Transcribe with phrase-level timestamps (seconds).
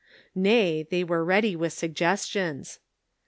[0.33, 2.79] Nay, they were ready with sug gestions.